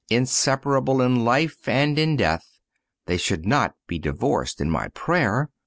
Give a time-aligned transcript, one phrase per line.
[0.09, 2.57] Inseparable in life and in death,
[3.05, 5.51] they should not be divorced in my prayer.